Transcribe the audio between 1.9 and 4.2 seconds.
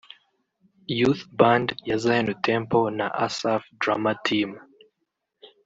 Zion Temple na Asaph Drama